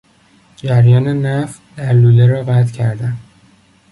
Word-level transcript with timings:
جریان 0.55 1.05
نفت 1.07 1.61
در 1.75 1.93
لوله 1.93 2.27
را 2.27 2.43
قطع 2.43 2.71
کردن 2.71 3.17